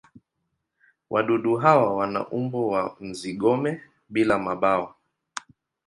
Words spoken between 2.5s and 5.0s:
wa nzi-gome bila mabawa.